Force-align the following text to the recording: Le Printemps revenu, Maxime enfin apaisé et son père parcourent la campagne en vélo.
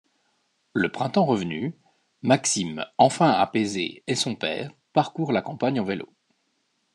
Le 0.73 0.89
Printemps 0.89 1.27
revenu, 1.27 1.75
Maxime 2.23 2.87
enfin 2.97 3.29
apaisé 3.29 4.03
et 4.07 4.15
son 4.15 4.33
père 4.33 4.71
parcourent 4.93 5.31
la 5.31 5.43
campagne 5.43 5.79
en 5.79 5.83
vélo. 5.83 6.11